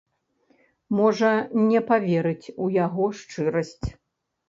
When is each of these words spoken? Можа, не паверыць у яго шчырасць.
Можа, 0.99 1.31
не 1.69 1.79
паверыць 1.91 2.51
у 2.63 2.73
яго 2.85 3.11
шчырасць. 3.25 3.87